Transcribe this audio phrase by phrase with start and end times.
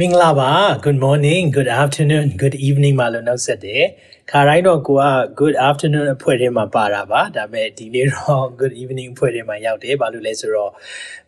[0.00, 0.52] မင်္ဂလာပါ
[0.84, 3.82] good morning good afternoon good evening မှာလို့နောက်ဆက်တယ်
[4.30, 5.04] ခါတိုင်းတော့ကိုက
[5.40, 10.72] good afternoon အဖွဲ့ထဲမှာပါတာပါဒါပေမဲ့ဒီနေ့တော့ good evening အဖွဲ့ထဲမှာရောက်တယ်ဘာလို့လဲဆိုတော့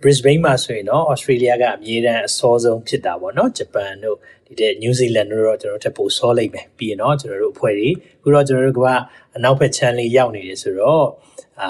[0.02, 4.18] Brisbane မှာဆိုရင်တော့ Australia ကအမြဲတမ်းအစောဆုံးဖြစ်တာပေါ့နော်ဂျပန်တို့
[4.49, 8.89] ဒီတဲ့ New Zealand တို့တော့ကျွန်တော်တက်ဖို့စောလိုက်မယ်ပြီးရင်တော့ကျွန်တော်တို့အဖွဲ့တွေအခုတော့ကျွန်တော်တို့က
[9.35, 11.05] အနောက်ဘက်ခြမ်းလေးရောက်နေတယ်ဆိုတော့
[11.61, 11.69] အာ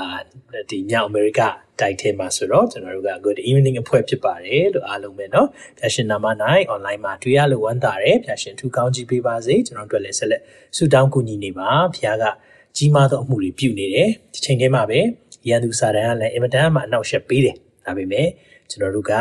[0.69, 1.41] ဒီညအမေရိက
[1.81, 10.41] တိုက်ထဲမှာဆိုတော့ကျွန်တော်တို့က good evening အဖွဲ့ဖြစ်ပါတယ်လို့အားလုံးပဲเนาะဖျာရှင်နာမနိုင် online မှာတွေ့ရလို့ဝမ်းသာတယ်ဖျာရှင်ထူကောင်းကြီးပေးပါစေကျွန်တော်တို့လည်းဆက်လက်
[10.75, 12.23] ဆုတောင်းကူညီနေပါဖျာက
[12.77, 14.99] ကြီးမားသောအမှုတွေပြုနေတယ်ဒီချိန်ထဲမှာပဲ
[15.49, 18.27] ရန်သူစာတန်ကလည်းအင်မတန်မှအနောက်ရှက်ပေးတယ်ဒါပေမဲ့
[18.69, 19.13] ကျွန်တော်တို့က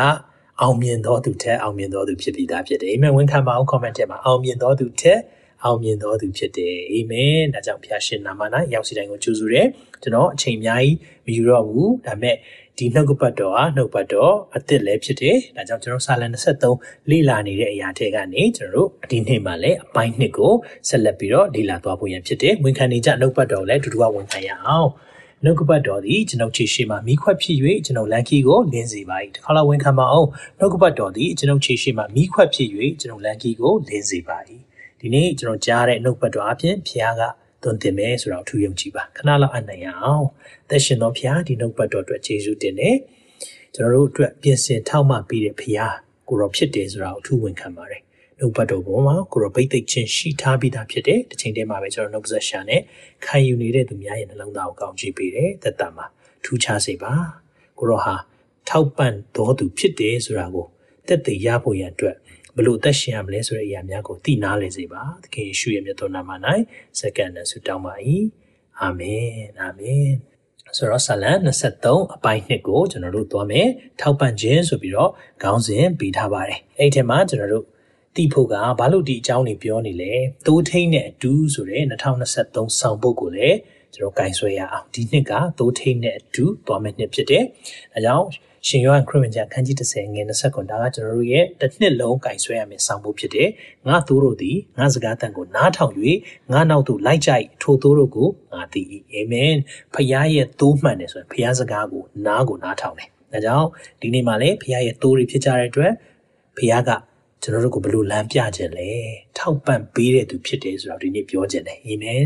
[0.62, 5.20] အောင်မြင်သောသူထက်အောင်မြင်သောသူဖြစ်ပြီးသားဖြစ်တယ်အာမင်ဝန်ခံပါအောင် comment ထဲမှာအောင်မြင်သောသူထက်
[5.64, 8.40] အောင်မြင်တော်သူဖြစ်တယ်အာမင်ဒါကြောင့်ဖျာရှင်နာမ၌
[8.74, 9.66] ရောက်စီတိုင်းကိုကြိုးဆိုတယ်
[10.02, 12.36] ကျွန်တော်အချိန်အများကြီးမယူတော့ဘူးဒါပေမဲ့
[12.78, 16.26] ဒီနှုတ်ကပတ်တော်ဟာနှုတ်ပတ်တော်အစ်စ်လည်းဖြစ်တယ်ဒါကြောင့်ကျွန်တော်စာလံ
[16.72, 20.52] 23လေ့လာနေတဲ့အရာတွေကနေကျွန်တော်တို့ဒီနေ့မှလည်းအပိုင်းနှစ်ကို
[20.88, 24.90] ဆက်လက်ပြီးတော့လေ့လာသွားဖို့ရန်ဖြစ်တယ်ဝန်ခံနေကြနှုတ်ပတ်တော်လည်းအတူတူဝန်ခံရအောင်
[25.44, 32.68] နှုတ်ကပတ်တော်သည်ကျွန်ုပ်ခြေရှိမှမိခွက်ဖြစ်၍ကျွန်ုပ်လန်ခီကိုလင်းစေပါ၏တစ်ခါလောက်ဝန်ခံပါအောင်နှုတ်ကပတ်တော်သည်ကျွန်ုပ်ခြေရှိမှမိခွက်ဖြစ်၍
[33.00, 34.38] ကျွန်ုပ်လန်ခီကိုလင်းစေပါ၏
[35.00, 37.22] ဒီနေ့ကျွန်တော်ကြားတဲ့နှုတ်ပတ်တော်အပြင်ဖခင်က
[37.62, 40.26] သွန်သင်မယ်ဆိုတော့အထူးယုံကြည်ပါခဏလောက်အနိုင်ရအောင်
[40.68, 42.96] သက်ရှင်တော်ဖခင်ဒီနှုတ်ပတ်တော်အတွက်ယေရှုတင်တယ်
[43.74, 45.92] ကျွန်တော်တို့အတွက်ပြင်ဆင်ထောက်မှပေးတဲ့ဖခင်
[46.28, 48.02] ကိုရောဖြစ်တယ်ဆိုတာကိုအထူးဝန်ခံပါတယ်
[48.40, 52.80] နှုတ်ပတ်တော်ပေါ်မှာကိုရောဗိတ်သိက်ချင်းရှိထားပြီးသားဖြစ်တယ်တစ်ချိန်တည်းမှာပဲကျွန်တော်နှုတ်ဆက်ရှာနဲ့
[53.24, 56.06] ခံယူနေတဲ့သူများရဲ့နှလုံးသားကိုကောင်းချီးပေးတယ်သက်တာမှာ
[56.44, 57.12] ထူးခြားစေပါ
[57.78, 58.14] ကိုရောဟာ
[58.68, 60.66] ထောက်ပံ့တော်သူဖြစ်တယ်ဆိုတာကို
[61.08, 62.16] တက်တည်ရဖို့ရန်အတွက်
[62.56, 66.30] ဘလို့အသက်ရှင်ရမလဲဆိုတဲ့အရာများကိုသိနာလေစေပါသခင်ယေရှုရဲ့မြတ်တော်နာမ၌
[66.98, 67.94] စက္ကန့်နဲ့ဆုတောင်းပါ၏
[68.80, 69.30] အာမင်
[69.60, 70.10] အာမင်
[70.76, 73.68] ဆိုတော့ဆလန်23အပိုင်း2ကိုကျွန်တော်တို့သွားမယ်
[74.00, 75.10] ထောက်ပံ့ခြင်းဆိုပြီးတော့
[75.42, 77.64] ခေါင်းစဉ်ပေးထားပါတယ်အဲ့ဒီမှာကျွန်တော်တို့
[78.20, 80.12] တိဖို့ကဘာလို့ဒီအကြောင်းတွေပြောနေလဲ
[80.46, 81.82] သိုးထိန်နဲ့အတူဆိုတဲ့
[82.30, 83.56] 2023ဆောင်ပုဒ်ကိုလည်း
[83.94, 87.44] ကျွန်တော်ကင်ဆွဲရအောင်ဒီနှစ်ကသိုးထိန်နဲ့အတူသွားမယ့်နှစ်ဖြစ်တယ်
[87.94, 88.28] အဲကြောင့်
[88.66, 93.48] ရှင်ယောဟန်ခရစ်ဝင်ကျမ်းခန်းကြီး30ငယ်20ကွန်ဒါကကျွန်တော်တို့ရဲ့တစ်နှစ်လုံးကင်ဆွဲရမယ့်ဆောင်ဖို့ဖြစ်တယ်။
[93.86, 95.92] ငါသိုးတို့သည်ငါစကားတန်ကိုနားထောင်၍
[96.52, 98.82] ငါနောက်သို့လိုက်ကြိုက်ထိုသိုးတို့ကိုငါသိ၏။
[99.12, 99.52] အာမင်။
[99.94, 103.68] ဖခင်ရဲ့သိုးမှန်တယ်ဆိုရင်ဖခင်စကားကိုနားကိုနားထောင်တယ်။ဒါကြောင့်
[104.00, 105.92] ဒီနေ့မှလည်းဖခင်ရဲ့သိုးတွေဖြစ်ကြတဲ့အတွက်
[106.56, 106.90] ဖခင်က
[107.41, 108.89] ကျွန်တော်တို့ကိုဘလို့လမ်းပြခြင်းလဲ
[109.37, 112.25] ထောက်ပံ့ပေးတဲ့သူဖြစ်တယ်ဆိုတော့ဒီနေ့ပြောခြင်းတယ်အာမင်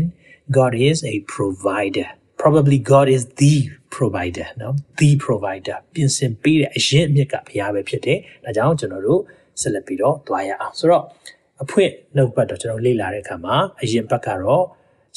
[0.56, 2.08] God is a provider
[2.40, 3.54] probably God is the
[3.94, 9.20] provider เนาะ the provider ပြင်ဆင်ပေးတဲ့အရင်အမြစ်ကဘုရားပဲဖြစ်တယ်။ဒါကြောင့်ကျွန်တော်တို့
[9.60, 11.04] ဆက်လက်ပြီးတော့သွားရအောင်ဆိုတော့
[11.62, 14.64] အဖွင့်နှုတ်ပတ်တော့ကျွန်တော်လေ့လာတဲ့အခါမှာအရင်ဘက်ကတော့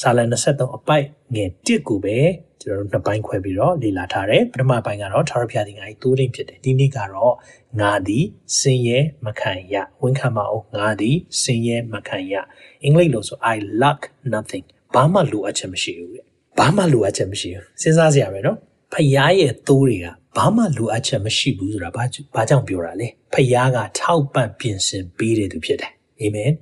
[0.01, 1.05] စာလံ23အပိုက်
[1.35, 2.17] ငယ်1ကိုပဲ
[2.62, 7.34] ကျွန်တော်တို့နှစ်ပိုင်းခွဲပြီးတော့လေ့လာထားတယ်ပထမပိုင်းကတော့ထာဝရဘုရားသခင်၏တိုးလိမ့်ဖြစ်တယ်ဒီနေ့ကတော့
[7.80, 8.24] ငါသည်
[8.58, 12.34] စင်ရဲမခံရဝန်ခံပါအောင်ငါသည်စင်ရဲမခံရ
[12.82, 14.00] အင်္ဂလိပ်လိုဆို I lack
[14.34, 16.12] nothing ဘာမှလိုအပ်ချက်မရှိဘူး
[16.58, 18.58] ဘာမှလိုအပ်ချက်မရှိဘူးစဉ်းစားစရာပဲနော်
[18.92, 22.04] ဖယားရဲ့သိုးတွေကဘာမှလိုအပ်ချက်မရှိဘူးဆိုတာဘာ
[22.34, 26.52] ဘာကြောင့်ပြောတာလဲဖယားကထောက်ပံ့ပြင်ဆင်ပေးတဲ့သူဖြစ်တယ်အာမင်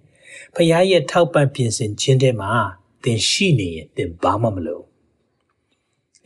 [0.57, 2.53] ဖယားရဲ့ထောက်ပံ့ပြင်ဆင်ခြင်းတဲ့မှာ
[3.05, 4.85] သင်ရှိနေရင်သင်ဘာမှမလုပ်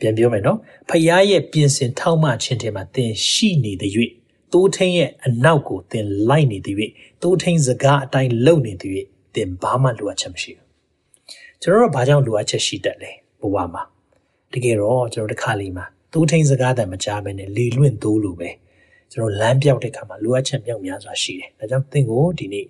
[0.01, 0.57] ပြန်ပြောမယ်နော်
[0.89, 3.91] ဖယားရဲ့ပြင်ဆင်ထောက်မှခြင်းတဲ့မှာသင်ရှိနေတဲ့၍
[4.53, 6.75] တိုးထင်းရဲ့အနောက်ကိုသင်လိုက်နေတဲ့၍
[7.21, 8.91] တိုးထင်းစကားအတိုင်းလုပ်နေတဲ့၍
[9.35, 10.67] သင်ဘာမှလိုအပ်ချက်မရှိဘူး
[11.61, 13.83] ကျွန်တော်တို့ဘာကြောင့်လိုအပ်ချက်ရှိတတ်လဲဘဝမှာ
[14.53, 18.49] တကယ်တော့ကျွန်တော်တစ်ခါလေးမှာသိုးထိန်စကားတန်မကြားဘဲနဲ့လေလွင့်သိုးလိုပဲ
[19.11, 22.65] ကျွန်တော်လမ်းပြောက်တဲ့ခါမှာလိုအပ်ချက်မြောက်များစွာရှိတယ်။ဒါကြောင့်သင်ကိုဒီနေ့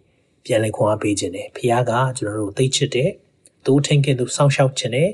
[0.46, 3.10] ပြန်လည်ခွန်အားပေးခြင်းနဲ့ဖခင်ကကျွန်တော်တို့သိချစ်တဲ့
[3.66, 5.10] သိုးထိန်ကဲ့သို့စောင့်ရှောက်ခြင်းနဲ့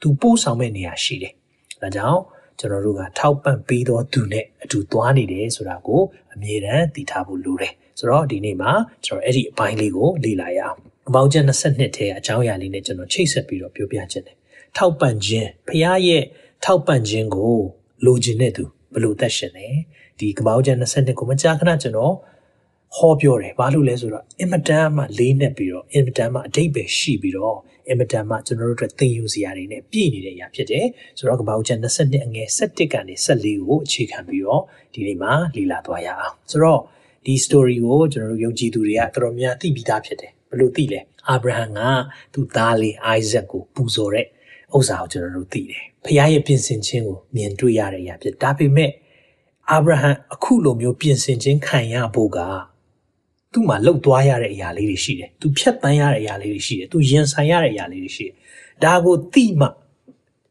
[0.00, 1.34] သူပို့ဆောင်မဲ့နေရာရှိတယ်။
[1.82, 2.20] ဒါကြောင့်
[2.58, 6.00] ကျွန်တော်တို့ကထောက်ပံ့ပေးသောသူနဲ့အတူသွားနေတယ်ဆိုတာကို
[6.34, 8.70] အမြဲတမ်းသိထားဖို့လိုတယ်။ဆိုတော့ဒီနေ့မှာ
[9.06, 10.78] ကျွန်တော်အဲ့ဒီအပိုင်းလေးကိုလေ့လာရအောင်။
[11.08, 14.36] အပေါင်းချက်22ထဲအကြောင်းအရာလေးနဲ့ကျွန်တော်ချိတ်ဆက်ပြီးတော့ပြောပြခြင်းတယ်
[14.76, 16.24] ထောက်ပံ့ခြင်းဖခင်ရဲ့
[16.64, 17.56] ထောက်ပံ့ခြင်းကို
[18.06, 19.68] လိုချင်တဲ့သူဘလို့သက်ရှင်လဲ
[20.18, 22.14] ဒီကပောက်ကျန်22ကိုမကြာခဏကျွန်တော်
[22.96, 27.56] ဟောပြောတယ်ဘာလို့လဲဆိုတော့အင်မတန်မှလေးနဲ့ပြီးတော့အင်မတန်မှအတိတ်ပဲရှိပြီးတော့
[27.90, 30.86] အင်မတန်မှကျွန်တော်တို့အတွက်သင်ယူစရာတွေနဲ့ပြည့်နေတဲ့အရာဖြစ်တယ်
[31.18, 34.62] ဆိုတော့ကပောက်ကျန်22အငယ်17ကနေ14ကိုအခြေခံပြီးတော့
[34.94, 36.80] ဒီနေ့မှာလည်လာသွားရအောင်ဆိုတော့
[37.26, 41.80] ဒီ story ကိုကျွန်တော်တို့ယုံကြည်သူတွေကတော်တော်များသိပြီးသားဖြစ်တယ်ဘလို့သိလဲအာဗြဟံက
[42.34, 44.26] သူ့သားလေးအိုက်ဇက်ကိုပူဇော်တဲ့
[44.76, 48.90] ဥစ္စာကိုကျွန်တော်တို့သိတယ်ဖခင်ရဲ့ပြင်ဆင်ခြင်းကိုမြင်တွေ့ရတဲ့အရာဖြစ်ဒါပေမဲ့
[49.70, 52.38] အာဗြဟံအခုလိုမျိုးပြင်ဆင်ခြင်းခံရဖို့က
[53.52, 58.34] သူ့မှာလှုပ်သွားရတဲ့အရာလေးတွေရှိတယ်။သူဖြတ်တန်းရတဲ့အရာလေးတွေရှိတယ်။သူရင်ဆိုင်ရတဲ့အရာလေးတွေရှိတယ်။
[58.84, 59.66] ဒါကိုသိမှ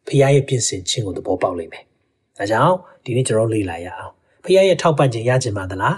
[0.07, 1.83] ဖခင်ရဲ့ပြင်ဆင်ခြင်းကိုသဘောပေါက်လိမ့်မယ်။
[2.37, 4.13] ဒါကြောင့်ဒီနေ့ကျွန်တော်လေ့လာရအောင်။
[4.43, 5.95] ဖခင်ရဲ့ထောက်ပံ့ခြင်းရခြင်းပါသလား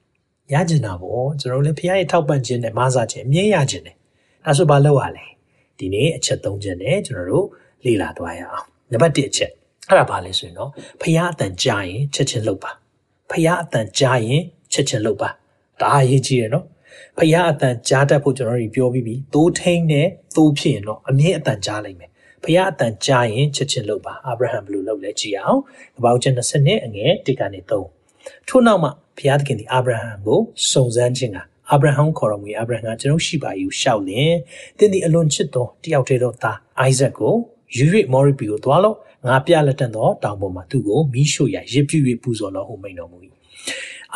[0.52, 3.96] ။ရခြင်းတာပေါ့ကျွန်တော်လည်းဖခင်ရဲ့ထောက်ပံ့ခြင်းနဲ့မဆာခြင်းအမြဲရခြင်းတယ်။
[4.44, 5.24] ဒါဆိုဘာလုပ်ရလဲ။
[5.78, 7.46] ဒီနေ့အချက်၃ချက်နဲ့ကျွန်တော်တို့
[7.84, 9.50] လေ့လာသွားရအောင်။နံပါတ်1အချက်
[9.88, 10.70] အဲ့ဒါဘာလဲဆိုရင်တော့
[11.00, 12.70] ဖခင်အတန်ကြားရင်ချက်ချင်းလုပ်ပါ။
[13.30, 15.30] ဖခင်အတန်ကြားရင်ချက်ချင်းလုပ်ပါ။
[15.82, 16.64] ဒါအရေးကြီးတယ်နော်။
[17.18, 20.06] ဖခင်အတန်ကြားတတ်ဖို့ကျွန်တော်တို့ပြောပြီးပြီ။သိုးထိန်နဲ့
[20.36, 22.10] သိုးဖြစ်ရင်တော့အမြဲအတန်ကြားလိုက်မယ်
[22.44, 25.60] ဖခင်အတန်ကြားရင်ချက်ချင်းလုပ်ပါအာဗြဟံဘယ်လိုလုပ်လဲကြည့်အောင်
[25.96, 28.88] ကပောက်ချက်20နှစ်အငယ်1ကနေ3ထို့နောက်မှ
[29.18, 30.40] ဘုရားသခင်ဒီအာဗြဟံကို
[30.72, 31.38] စုံစမ်းခြင်းက
[31.70, 34.34] အာဗြဟံခေါ်တော်မူအာဗြဟံကကျွန်တော်ရှိပါယူရှောက်လင်
[34.78, 37.34] တင်းဒီအလွန်ချစ်သောတယောက်တည်းသောသားအိုက်ဇက်ကို
[37.76, 38.96] ယူ၍မော်ရီပီကိုသွားလို့
[39.26, 43.18] ငါပြလက်တန်သောတောင်ပေါ်မှာသူ့ကိုမိရှို့ရရစ်ပြည့်၍ပူဇော်တော်ဟုမိန်တော်မူ၏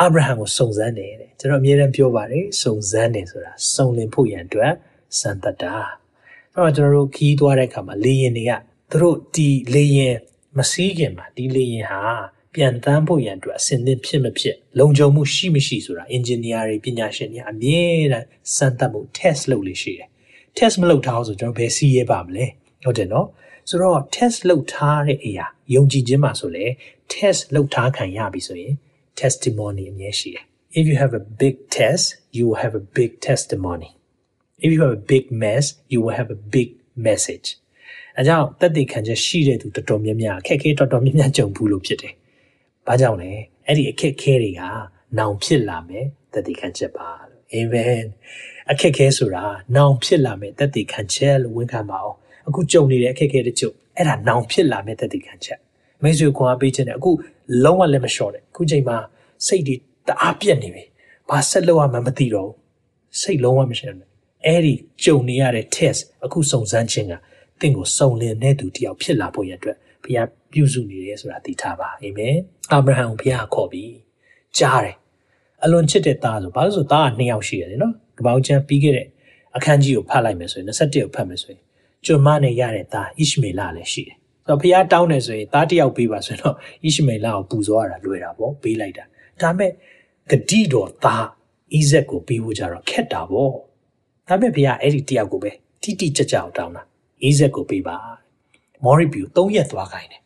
[0.00, 4.72] အာဗြဟံကိုစုံစမ်းတယ်တဲ့ကျွန်တော်အမြဲတမ်းပြောပါတယ်စုံစမ်းတယ်ဆိုတာစုံလင်ဖို့ရန်အတွက်
[5.18, 5.74] စံတတ်တာ
[6.54, 8.52] အဲ့တော့ကျွန်တော်တို့ခီးသွားတဲ့အခါမှာလေရင်တွေက
[8.90, 10.16] သူတို့ဒီလေရင်
[10.58, 12.02] မစည်းခင်မှာဒီလေရင်ဟာ
[12.54, 17.82] ပြန်တန်းဖို့ရန်အတွက်အစင်သင့်ဖြစ်မဖြစ်လုံခြုံမှုရှိမရှိဆိုတာ engineer တွေပညာရှင်တွေအမြဲ
[18.12, 18.26] တမ်း
[18.56, 20.08] စမ်းသပ်မှု test လုပ်လို့ရှိတယ်။
[20.56, 22.46] test မလုပ်ထားဆိုကျွန်တော်ဘယ်စီးရဲပါမလဲ
[22.84, 23.26] ဟုတ်တယ်နော်
[23.68, 26.66] ဆိုတော့ test လုပ်ထားတဲ့အရာယုံကြည်ခြင်းမှာဆိုလေ
[27.12, 28.74] test လုပ်ထားခံရပြီဆိုရင်
[29.22, 30.44] testimony အမြဲရှိတယ်
[30.78, 32.04] if you have a big test
[32.36, 33.90] you will have a big testimony
[34.64, 36.68] if you have a big mess you will have a big
[37.08, 37.48] message
[38.18, 42.14] အဲကြောင့်တက်တည်ခံချက်ရှိတဲ့သူတော်တော်များများအခက်အခဲတော်တော်များများကြုံဘူးလို့ဖြစ်တယ်။
[42.86, 43.32] ဘာကြောင့်လဲ။
[43.66, 44.62] အဲ့ဒီအခက်အခဲတွေက
[45.18, 48.04] နောင်ဖြစ်လာမယ်တက်တည်ခံချက်ပါလို့ Amen
[48.70, 49.44] အခက်အခဲဆိုတာ
[49.76, 52.16] နောင်ဖြစ်လာမယ်တက်တည်ခံချက်လို့ဝန်ခံပါအောင်။
[52.48, 55.58] အခုကြုံနေတဲ့အခက်အခဲတချို့အဲ့ဒါနောင်ဖြစ်လာမယ်တက်တည်ခံချက်။
[56.02, 57.10] မိတ်ဆွေခွန်အားပေးခြင်းနဲ့အခု
[57.64, 58.96] လုံးဝလက်မလျှော့နဲ့အခုချိန်မှာ
[59.46, 59.76] စိတ်တွေ
[60.08, 60.84] တအားပြက်နေပြီ။
[61.30, 62.56] ဘာဆက်လုပ်ရမှမသိတော့ဘူး။
[63.20, 64.06] စိတ်လုံးဝမရှိဘူး
[64.46, 67.14] အဲ့ဒီကြုံနေရတဲ့ test အခုစုံစမ်းခြင်းက
[67.60, 72.36] တင့်ကိုစုံလင်တဲ့သူတယောက်ဖြစ်လာဖို့ရအတွက်ဘုရားပြုစုနေတယ်ဆိုတာသိထားပါအာမင်
[72.72, 73.94] အာဗြဟံကိုဘုရားခေါ်ပြီး
[74.58, 74.96] ကြားတယ်
[75.64, 79.06] အလွန်ချစ်တဲ့သားဆိုဘာလို့ဆိုသားကနှစ်ယောက်ရှိရတယ်နော်ကပောက်ချမ်းပြီးခဲ့တဲ့
[79.56, 81.62] အခန်းကြီးကိုဖတ်လိုက်မယ်ဆိုရင်21ကိုဖတ်မယ်ဆိုရင်
[82.06, 86.54] ကျွန်မနဲ့ရတဲ့သားဣရှမေလလည်းရှိတယ်ဆို တော့ဘုရားတောင်းတယ်ဆိုရင်သားတယောက်ပေးပါဆိုရင်တော့
[86.84, 89.04] ဣရှမေလကိုပူဇော်ရတာလွယ်တာပေါ့ပေးလိုက်တာ
[89.40, 89.70] ဒါပေမဲ့
[90.30, 91.24] ဂတိတော်သား
[91.74, 93.52] ဣဇက်ကိုပေးဖို့ကြတော့ခက်တာပေါ့
[94.28, 95.50] ဒါပေမဲ့ဘုရားအဲ့ဒီတယောက်ကိုပဲ
[95.82, 96.82] တိတိကျကျအောင်တောင်းတာ
[97.22, 97.96] အိဇက်ကိုပေးပါ
[98.84, 100.22] မော်ရီဘီကို၃ရက်သွားခိုင်းတယ်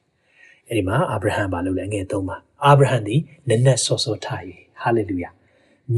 [0.69, 3.17] အဲ့ဒီမှာအာဗြဟံဘာလုပ်လဲငယ်သုံးပါအာဗြဟံဒီ
[3.49, 5.31] နက်နက်စောစောထားရေဟာလေလုယာ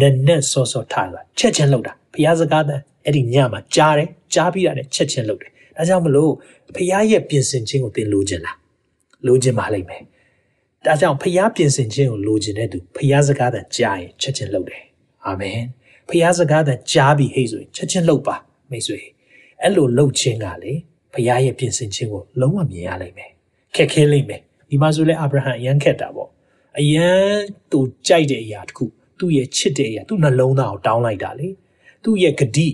[0.01, 6.33] နက်နက်စောစောထားလာချက်ချင်းလုပ်တာဘုရားစကားတန်အဲ့ဒီညမှာကြားတယ်ကြားပြီးတာနဲ့ချက်ချင်းလုပ်တယ် ဒါကြောင့်မလို့
[6.75, 8.57] ဘုရားရဲ့ပြင်ဆင်ခြင်းကိုသင်လိုချင်လား
[9.27, 10.03] လိုချင်ပါလိမ့်မယ်
[10.87, 14.85] ဒါကြောင့်ဖျားပြင်ဆင်ခြင်းကိုလိုချင်တဲ့သူဖျားစကားတန်ကြားရင်ချက်ချင်းလုပ်တယ်
[15.27, 15.61] အာမင်
[16.09, 18.37] ဖျားစကားတန်ကြားပြီးဟေ့ဆိုရင်ချက်ချင်းလုပ်ပါ
[18.71, 19.01] မိတ်ဆွေ
[19.63, 20.73] အဲ့လိုလုပ်ခြင်းကလေ
[21.13, 23.31] ဖခင်ရဲ့ပြင်ဆင်ခြင်းကိုလုံးဝမြင်ရလိမ့်မယ်
[23.75, 24.41] ခက်ခဲလိမ့်မယ်
[24.71, 26.31] ဒီမှာဆိုလဲအာဗြဟံအရန်ခက်တာပေါ့
[26.79, 27.23] အရန်
[27.71, 28.85] သူကြိုက်တဲ့အရာတခု
[29.19, 31.49] သူ့ရဲ့ချစ်တဲ့အရာသူ့နှလုံးသားကိုတောင်းလိုက်တာလေ
[32.05, 32.69] သူ့ရဲ့ဂတိ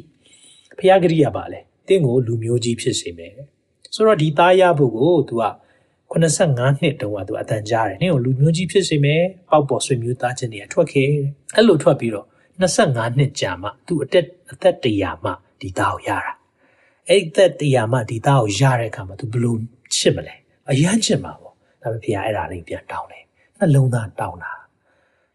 [0.78, 3.33] ဖခင်ဂတိရပါလေ တင့်ကိုလူမျိုးကြီးဖြစ်စေမယ်
[3.93, 5.43] ဆိုတော့ဒီသားရဖို့ကို तू က
[6.13, 11.09] 85နှစ်တုန်းက तू အတန်ကြားတယ်နင့်ကိုလူမျိုးကြီးဖြစ်စေမယ်ပေါက်ပေါ်ဆွေမျိုးသားချင်းတွေထွက်ခဲ့
[11.55, 12.27] အဲ့လိုထွက်ပြီးတော့
[12.61, 15.31] 25နှစ်ကြာမှ तू အသက်အသက်တရာမှ
[15.61, 16.33] ဒီသားကိုရတာ
[17.09, 19.57] အဲ့သက်တရားမှဒီသားကိုရတဲ့အခါမှာ तू ဘလို့
[19.95, 20.35] ချစ်မလဲ
[20.69, 23.23] အယမ်းချစ်မှာပေါ့ဒါပေမဲ့ဖေကအဲ့ဒါလေးပြန်တောင်းတယ်
[23.59, 24.53] နှလုံးသားတောင်းတာ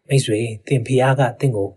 [0.07, 1.67] မိတ်ဆွေသင်ဖေကသင်ကို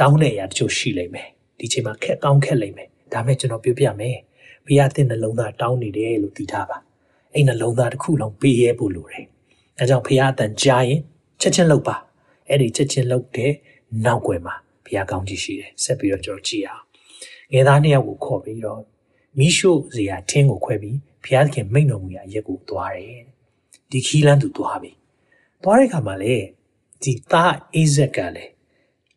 [0.00, 4.17] တောင်းတဲ့အရာတချို့ရှိလိမ့်မယ်ဒီချိန်မှာခက်ကောင်းခက်လိမ့်မယ် ဒါမဲ့ကျွန်တော်ပြောပြမယ်
[4.65, 6.77] ဖေကသင်နှလုံးသားတောင်းနေတယ်လို့သိထားပါ
[7.33, 9.25] အဲ့နှလုံးသားတစ်ခုလုံးပေးရဲဖို့လိုတယ်
[9.79, 11.01] အဲကြောင့်ဖေကအတန်ကြားရင်
[11.41, 11.95] ချက်ချင်းလုပ်ပါ
[12.49, 13.51] အဲ့ဒီချက်ချင်းလုပ်တဲ့
[14.05, 16.83] နောက်ွယ်မှာဘုရားကောင်းကြီးရှိတယ်ဆက်ပြီးတော့ကျွန်တော်ကြည့်အောင်
[17.51, 18.81] ငယ်သားနှစ်ယောက်ကိုခေါ်ပြီးတော့
[19.37, 23.23] မိရှုစရာထင်းကိုခွဲပြီးဘုရားသခင်မိန့်တော်မူရာရက်ကိုသွားတယ်
[23.91, 24.91] ဒီခီးလန်းသူသွားပြီ
[25.63, 26.35] သွားတဲ့အခါမှာလေ
[27.03, 28.51] ဒီသားအိဇက်ကလည်း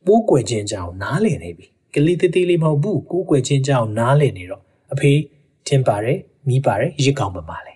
[0.05, 5.13] ပိုးကွယ်ခြင်းကြောင့်နားလည်နေပြီ ကလေးသေးသေးလေးမဟုတ်ဘူးကိုးကွယ်ခြင်းကြောင့်နားလည်နေတော့အဖေ
[5.67, 6.19] ထင်းပါတယ်
[6.49, 7.75] မိပါတယ်ရစ်ကောင်းပါပါလေ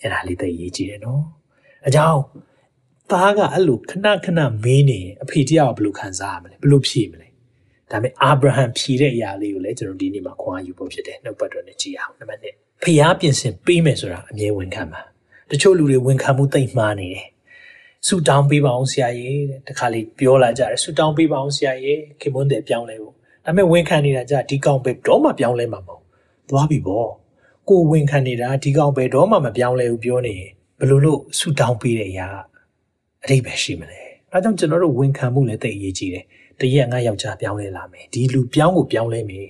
[0.00, 1.22] အဲ့ဒါလေးသိရေးကြည့်တယ်နော်
[1.86, 2.20] အကြောင်း
[3.10, 7.28] သားကအဲ့လိုခဏခဏမေးနေရင်အဖေတယောက်ဘယ်လိုခံစားရမလဲဘယ်လိုဖြေမလဲ
[7.90, 15.00] ဒါပေမဲ့အာဗြဟံဖြေတဲ့အရာလေးကိုလည်းကျွန်တော်ဒီနေ့မှာခွန်အားယူဖို့ဖြစ်တယ်နှုတ်ပတ်တော်နဲ့ကြည့်အောင်နံပါတ်1ဖျားပြင်ဆင်ပေးမယ်ဆိုတာအမြဲဝန်ခံပါ
[15.50, 17.26] တချို့လူတွေဝန်ခံမှုတိတ်မှားနေတယ်
[18.06, 23.14] ဆူတောင်းပေးပါအောင်ဆရာကြီးတဲ့တခါလေးပြောလာကြတယ်ဆူတောင်းပေးပါအောင်ဆရာကြီးခင်မွန်းတယ်ပြောင်းလဲဖို့
[23.44, 26.02] ဒါပေမဲ့ဝန်ခံနေတာကြဒီကောင်ပဲတော့မှပြောင်းလဲမှာမဟုတ်
[26.48, 27.08] သွားပြီပေါ့
[27.68, 30.36] ကိုဝန်ခံနေတာဒီကောင်ပဲတော့မှမပြောင်းလဲဘူးပြောနေ
[30.78, 32.28] ဘယ်လိုလို့ဆူတောင်းပေးတဲ့အရာ
[33.22, 34.00] အတိတ်ပဲရှိမလဲ
[34.32, 36.24] ဒါကြောင့်ကျွန်တော်တို့ဝန်ခံမှုလည်းသိအရေးကြီးတယ်
[36.60, 39.48] တရက်ငါယောက်ျားပြောင်းလဲလာမယ်ဒီလူပြောင်းကိုပြောင်းလဲမယ်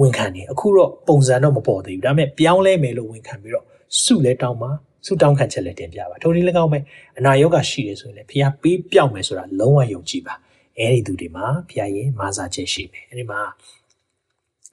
[0.00, 3.64] ဝန်ခံနေအခုတော့ပုံစံတော့မပေါ်သေးဘူးဒါပေမဲ့ပြောင်းလဲမယ်လို့ဝန်ခံပြီးတော့
[4.02, 4.70] စုလဲတောင်းပါ
[5.06, 6.78] စုတောင်းခံချက်လည်းတင်ပြပါထိုနည်း၎င်းပဲ
[7.18, 10.34] အနာယောဂရှိတယ်ဆိုရင်လည်းဖះပေးပြောင်းမယ်ဆိုတာလုံးဝယုံကြည်ပါ
[10.78, 13.40] အဲ့ဒီသူတွေမှာဖះရဲ့မာစာချက်ရှိမယ်အဲ့ဒီမှာ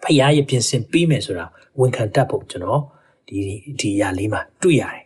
[0.03, 1.45] ဖះရဲ့ပြင်ဆင်ပေးမယ်ဆိုတာ
[1.79, 2.81] ဝန်ခံတတ်ဖို့ကျွန်တော်
[3.27, 3.37] ဒီ
[3.79, 5.03] ဒီအရာလေးမှာတွေ့ရတယ်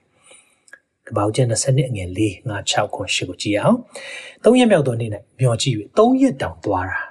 [1.07, 3.77] ကပောက်ကျန်20နှစ်အငယ်4 5 6ခွန်8ကိုကြည့်အောင်
[4.43, 7.01] ၃ရက်မြောက်သောနေ့၌မျောကြည့်၍၃ရက်တောင်သွားတာ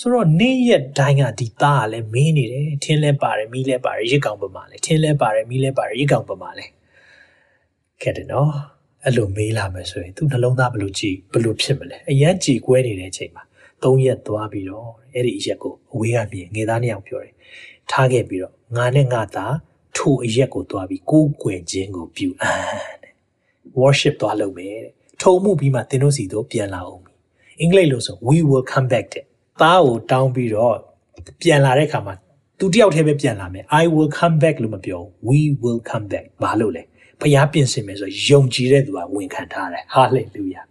[0.00, 6.64] ဆိုတော့နေ့ရက်တိုင်းကဒီသားကလည်းမင်းနေတယ်ထင်းလဲပါတယ်မီးလဲပါတယ်ရစ်ကောင်ပမာလဲထင်းလဲပါတယ်မီးလဲပါတယ်ရစ်ကောင်ပမာလဲ
[8.02, 8.50] ခဲ့တယ်နော်
[9.04, 13.42] အဲ့လိုမေးလာမယ်ဆိုရင်သူနှလုံးသားဘယ်လိုကြည်ဘယ်လိုဖြစ်မလဲအရန်ကြည်ကွဲနေတဲ့အချိန်မှာ
[13.82, 17.34] ၃ရက်သွားပြီးတော့အဲ့ဒီအရက်ကိုအဝေးကမြင်ငယ်သားနှစ်ယောက်ပြောတယ်
[17.90, 19.54] ထားခဲ့ပြီးတော့ငါနဲ့ငါသား
[19.96, 23.12] ထိုအရက်ကိုသွားပြီးကိုးကွယ်ခြင်းကိုပြုအပ်တဲ့
[23.80, 27.02] worship သွားလုပ်မယ်တဲ့ထုံမှုပြီးမှသင်တို့စီတို့ပြန်လာအောင်
[27.60, 29.24] အင်္ဂလိပ်လို့ဆို we will come back တဲ့
[29.62, 30.76] သားကိုတောင်းပြီးတော့
[31.42, 32.14] ပြန်လာတဲ့အခါမှာ
[32.58, 36.82] သူတယောက်တည်းပဲပြန်လာမယ် I will come back လို့မပြော we will come back ဘာလို့လဲ
[37.21, 40.63] ဖျားပြင်ဆင်မယ်ဆိုယုံကြည်တဲ့သူကဝန်ခံထားတယ် hallelujah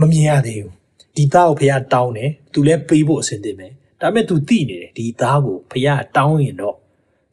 [0.00, 0.72] မမြင်ရသေးဘူး
[1.16, 3.68] ဒီသားကိုဖျားတောင်းတယ်သူလည်းပေးဖို့အဆင်သင့်ပဲ
[4.00, 6.76] ဒါပေမဲ့ तू သိနေတယ်ဒီသားကိုဖျားတောင်းရင်တော့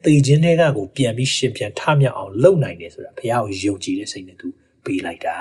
[0.04, 4.46] တေခြင်းတွေကကိုပြန်ပြီးရှင်ပြန်ထမြောက်အောင်လုပ်နိုင်တယ်ဆိုတာဖျားကိုယုံကြည်တဲ့စိတ်နဲ့ तू
[4.84, 5.34] ပေးလိုက်တာ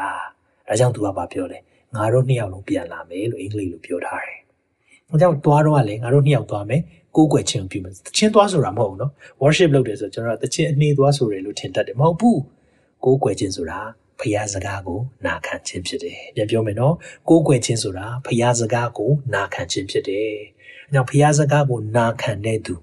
[0.67, 1.59] ဒါကြောင့် तू ကဘာပြောလဲ
[1.95, 4.39] ငါတို့နှစ်ယောက်လုံးပြန်လာမယ်လို့အင်္ဂလိပ်လိုပြောထားတယ်။
[5.09, 6.81] ဒါကြောင့်သွားတော့ကလည်းငါတို့နှစ်ယောက်သွားမယ်
[7.15, 9.11] ကိုးကွယ်ခြင်းပြုမယ်။တခြင်းသွားဆိုတာမဟုတ်ဘူးနော်။
[9.41, 12.37] worship လုပ်တယ်ဆိုကျွန်တော်ကတခြင်းအနှေးသွားဆိုတယ်လို့ထင်တတ်တယ်မဟုတ်ဘူး။
[13.04, 13.80] ကိုးကွယ်ခြင်းဆိုတာ
[14.20, 16.94] ဖျားစကားကိုနာခံခြင်းဖြစ်တယ်။ပြန်ပြောမယ်နော်။
[17.28, 20.30] ကိုးကွယ်ခြင်းဆိုတာဖျားစကားကိုနာခံခြင်းဖြစ်တယ်။
[20.88, 22.74] အဲကြောင့်ဖျားစကားကိုနာခံတဲ့သူ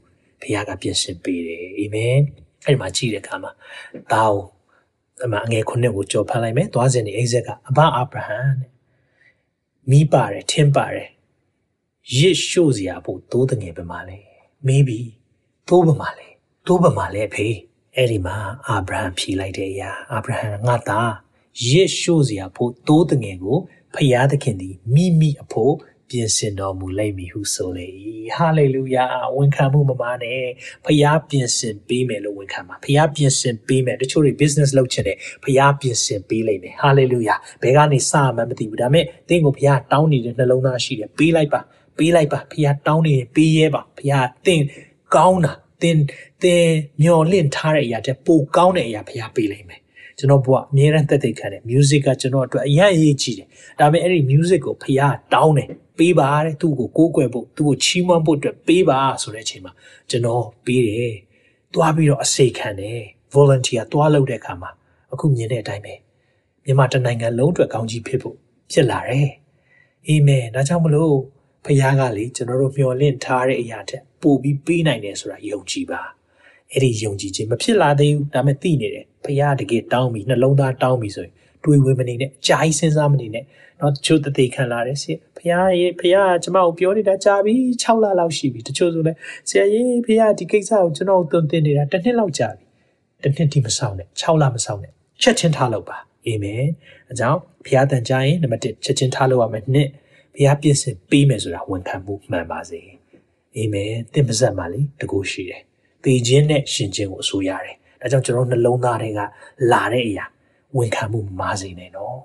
[0.42, 2.18] ဖျားကပြင်ဆင်ပေးတယ်။အာမင်။
[2.66, 3.52] အဲ့ဒီမှာကြည့်တဲ့အခါမှာ
[4.14, 4.38] ဒါကို
[5.24, 8.70] အမှအငယ်ခုနှစ်ကိုကြော်ဖတ်လိုက်မယ်။သွားစဉ်ဒီအိဇက်ကအဘအာဗြဟံတဲ့
[9.92, 11.10] မိပါတယ်ထင်းပါတယ်
[12.18, 14.18] ရစ်ရှို့စရာဖို့သိုးတငယ်ပဲမှာလဲ
[14.68, 15.00] မေးပြီ
[15.68, 16.28] သိုးပဲမှာလဲ
[16.66, 17.56] သိုးပဲမှာလဲဖေး
[17.98, 18.38] အဲ့ဒီမှာ
[18.68, 21.12] အာဗြဟံဖြေလိုက်တဲ့အရာအာဗြဟံငါသား
[21.68, 23.58] ရစ်ရှို့စရာဖို့သိုးတငယ်ကို
[23.96, 25.74] ဖျားသခင်သည်မိမိအဖို့
[26.10, 27.88] ပြင်ဆင်တော်မူလိမ့်မည်ဟုဆိုလေ၏
[28.36, 30.44] ဟာလေလုယာဝန်ခံမှုမမနဲ့
[30.86, 41.62] ဖခင်ပြင်ဆင်ပေးမယ်လို့ဝန်ခံပါဖခင်ပြင်ဆင်ပေးမယ်တချို့တွေ business လုပ်ချင်တယ်ဖခင်ပြင်ဆင်ပေးလိမ့်မယ်ဟာလေလုယာဘယ်ကနေစမှမသိဘူးဒါပေမဲ့သင်ကိုဖခင်တောင်းနေတဲ့နှလုံးသားရှိတယ်ပေးလိုက်ပါ
[41.98, 44.62] ပေးလိုက်ပါဖခင်တောင်းနေပေးရဲပါဖခင်သင်
[45.16, 45.98] ကောင်းတာ သင်
[46.44, 46.66] သင်
[47.02, 49.82] မျော်လင့်ထားတဲ့အရာတဲ့ပိုကောင်းတဲ့အရာဖခင်ပေးလိမ့်မယ်
[50.18, 53.48] ကျွန်တော်ဘုရားအမြဲတမ်းသက်သေခံတယ် music ကကျွန်တော်အတွက်အရင်အရေးကြီးတယ်
[53.80, 59.74] ဒါပေမဲ့အဲ့ဒီ music ကိုဖခင်တောင်းတယ်ပေးပါတဲ့သူ့ကိုကိုးကွယ်ဖို့သူ့ကိုချီးမွမ်းဖို့အတွက်ပေးပါဆိုတဲ့အချိန်မှာ
[60.10, 61.16] ကျွန်တော်ပေးတယ်
[61.74, 63.00] တွားပြီးတော့အစိတ်ခံတယ်
[63.34, 64.72] volunteer တွားလုပ်တဲ့အခါမှာ
[65.14, 65.94] အခုမြင်တဲ့အတိုင်းပဲ
[66.66, 68.36] မြန်မာတနိုင်ငံလုံးအတွက်ကောင်းကြီးဖြစ်ဖို့
[68.72, 69.30] ဖြစ်လာတယ်
[70.08, 71.16] အာမင်ဒါကြောင့်မလို့
[71.65, 76.01] ဖခင်ကလေကျွန်တော်တို့မျှော်လင့်ထားတဲ့အရာတက်ပို့ပြီးပေးနိုင်တယ်ဆိုတာယုံကြည်ပါ
[76.73, 81.33] အဲ့ဒီယုံကြည်ခြင်းမဖြစ်လာသေးဘူးဒါပေမဲ့သိနေတယ်ဖခင်တကယ်တောင်းပြီးနှလုံးသားတောင်းပြီးဆိုရင်
[81.65, 83.45] တွေးဝေမနေနဲ့အကြာကြီးစဉ်းစားမနေနဲ့
[83.79, 89.13] เนาะတချို့တသိခံလာတယ်ဆရာဖះရေဖះကကျမကိုပြောနေတာကြာပြီ6လလောက်ရှိပြီတချို့ဆိုလဲ
[89.49, 92.65] ဆရာရေဖះဒီကိစ္စကိုကျွန်တော်သွန်သင်နေတာတစ်နှစ်လောက်ကြာပြီ
[93.23, 94.93] တစ်နှစ်ဒီမဆောင်နဲ့6လမဆောင်နဲ့
[95.23, 96.65] ချက်ချင်းထားလို့ပါအာမင်
[97.11, 99.89] အကြောင်းဖះတန်ကြရင်နံပါတ်1ချက်ချင်းထားလို့ရမယ်နှစ်
[100.36, 102.82] ဖះပြည့်စင်ပေးမယ်ဆိုတာဝန်ခံမှုမှန်ပါစေ
[103.56, 105.62] အာမင်သင်ပါဇက်မှာလေတကူရှိတယ်
[106.04, 109.22] တေခြင်းနဲ့ရှင်ခြင်းကိုအဆိုရတယ်ဒါကြောင့်ကျွန်တော်နှလုံးသားတွေက
[109.72, 110.26] လာတဲ့အရာ
[110.78, 112.18] ဝန်ခံမှုမားစေနေနော်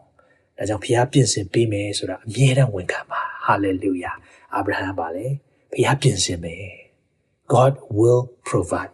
[0.56, 4.12] ဒါကြောင့်ဖခင်ပြင်ဆင်ပေးမယ်ဆိုတာအမြဲတမ်းဝန်ခံပါဟာလေလုယာ
[4.54, 5.26] အာဗြဟံပါလေ
[5.72, 6.64] ဖခင်ပြင်ဆင်မယ်
[7.54, 8.92] God will provide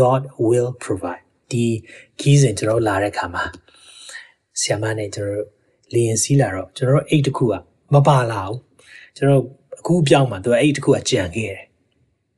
[0.00, 1.66] God will provide ဒီ
[2.20, 3.44] ကြီးစဉ်ကျွန်တော်လာတဲ့ခါမှာ
[4.60, 5.46] ဆ iam မနဲ့ကျွန်တော်
[5.94, 7.54] လေရင်စီးလာတော့ကျွန်တော်အိတ်တစ်ခုက
[7.94, 8.58] မပါလာဘူး
[9.16, 9.42] ကျွန်တော်
[9.80, 11.64] အခုပြောင်းမှာသူအိတ်တစ်ခုကကြံခဲ့တယ်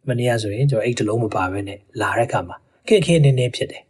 [0.08, 2.56] မနေ့ကဆိုရင်ကျွန်တော်အိတ်တစ်လုံးမပါဘဲနဲ့လာတဲ့ခါမှာ
[2.88, 3.82] ခက်ခဲနေနေဖြစ်တယ်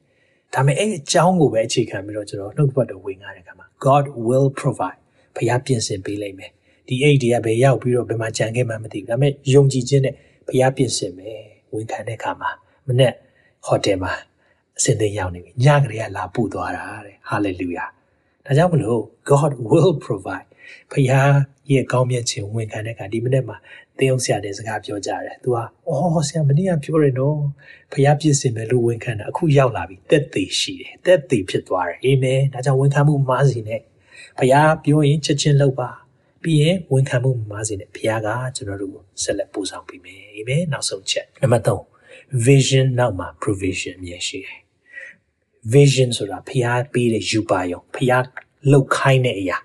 [0.55, 5.01] ဒါပေမဲ့အဲ့အကြောင်းကိုပဲအခြေခံပြီးတော့ကျွန်တော်နှုတ်ဘတ်တော်ဝင်လာတဲ့ခါမှာ God will provide
[5.37, 6.51] ဖခင်ပြင်ဆင်ပေးလိမ့်မယ်
[6.89, 10.15] ဒီအိတ်တွေကဘယ်ရောက်ပြီးတော့ဘယ်မှာကြံခဲ့မှမသိဘူးဒါပေမဲ့ယုံကြည်ခြင်းနဲ့
[10.47, 11.41] ဖခင်ပြင်ဆင်မယ်
[11.73, 12.51] ဝန်ခံတဲ့ခါမှာ
[12.87, 13.13] မနေ့
[13.67, 14.13] ဟိုတယ်မှာ
[14.79, 17.89] အစင်သေးရောက်နေပြီညကလေးကလာပို့သွားတာတဲ့ hallelujah
[18.47, 20.49] ဒါကြောင့်မလို့ God will provide
[20.91, 21.07] ဖခင်
[21.71, 23.57] ရဲ့ကောင်းမြတ်ခြင်းဝန်ခံတဲ့အခါဒီမနေ့မှာ
[23.99, 25.57] သင်အောင်ဆရာတဲ့စကားပြောကြတယ်။ तू က
[25.89, 27.39] အော်ဆရာမနေ့ကပြောတယ်နော်။
[27.93, 33.81] ဖခင်ပြည့်စင်မယ်လို့ဝန်ခံတာအခုရောက်လာပြီ။သက်သေရှိတယ်။သက်သေဖြစ်သွားတယ်။အာမင်။ဒါကြောင့်ဝန်ခံမှုမားစီနဲ့
[34.39, 35.91] ဖခင်ပြောရင်ချက်ချင်းလုပ်ပါ။
[36.43, 44.59] ပြီးရင်ဝန်ခံမှုမားစီနဲ့ဖခင်ကကျွန်တော်တို့ကိုဆက်လက်ပို့ဆောင်ပေးမယ်။အာမင်။နောက်ဆုံးချက်နံပါတ်3 vision နောက်မှာ provision အမြဲရှိတယ်။
[45.75, 48.25] vision ဆိုတာဖခင်ပေးတဲ့ယူပါယုံဖခင်
[48.71, 49.59] လှုပ်ခိုင်းတဲ့အရာ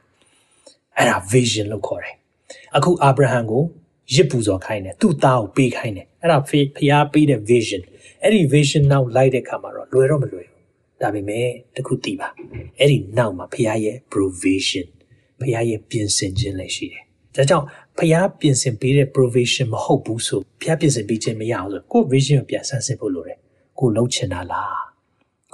[0.98, 2.16] အဲ့ဒါ vision လို့ခေါ်တယ်
[2.76, 3.64] အခုအာဗြဟံကို
[4.14, 6.38] ရစ်ပူဇော်ခိုင်းတယ်သူ့သားကိုပေးခိုင်းတယ်အဲ့ဒါ
[6.78, 7.82] ဖျားပေးတဲ့ vision
[8.22, 12.30] အဲ့ဒီ vision နောက်လိုက်တဲ့ခါမှာတော့လွယ်တော့မလွယ်ဘူးဒါပေမဲ့တခုတည်ပါ
[12.80, 14.88] အဲ့ဒီနောက်မှာဖျားရဲ့ provision
[15.42, 17.04] ဖျားရဲ့ပြင်ဆင်ခြင်းလည်းရှိတယ်
[17.36, 17.66] ဒါကြောင့်
[18.00, 23.38] ဖျားပြင်ဆင်ပေးတဲ့ provision မဟုတ်ဘူးဆိုဖျားပြင်ဆင်ပေးခြင်းမရအောင်ဆိုကို vision ကိုပြန်ဆန်းစစ်ဖို့လိုတယ်
[23.80, 24.78] ကိုလှုပ်ချင်တာလား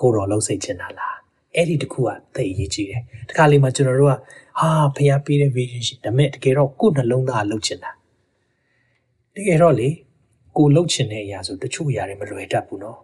[0.02, 1.11] ကိုတော့လှုပ်စိတ်ချင်တာလား
[1.56, 4.16] အဲ့ဒီတခုကသိအရေးကြီးတယ်တခါလေမှကျွန်တော်တို့က
[4.60, 7.92] ဟာဖျားပေးတဲ့ vision ရှိဒါပေမဲ့တကယ်တော့ကိုယ်နှလုံးသားလှုပ်ချင်တာ
[9.36, 9.90] တကယ်တော့လေ
[10.58, 13.00] ကိုလှုပ်ချင်တဲ့အရာဆိုတချို့အရာတွေမလွယ်တတ်ဘူးနော်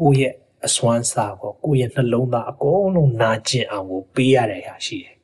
[0.00, 0.32] ကိုရဲ့
[0.66, 5.16] အစွမ်းစားကိုကိုရဲ့နှလုံးသားအကုန်လုံးနာကျင်အောင်ကိုပေးရတဲ့အရာရှိတယ်